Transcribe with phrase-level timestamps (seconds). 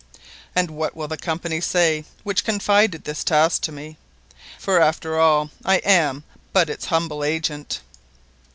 [0.55, 3.97] And what will the Company say which confided this task to me,
[4.57, 7.81] for after all I am` but its humble agent."